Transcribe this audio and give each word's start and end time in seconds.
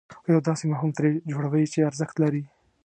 او 0.25 0.29
یو 0.33 0.39
داسې 0.49 0.63
مفهوم 0.71 0.91
ترې 0.97 1.09
جوړوئ 1.31 1.65
چې 1.73 1.87
ارزښت 1.89 2.15
لري. 2.23 2.43